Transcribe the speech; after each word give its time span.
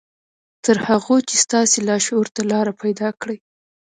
تر 0.65 0.77
هغو 0.87 1.15
چې 1.27 1.35
ستاسې 1.43 1.77
لاشعور 1.87 2.27
ته 2.35 2.41
لاره 2.51 2.73
پيدا 2.81 3.09
کړي. 3.21 3.37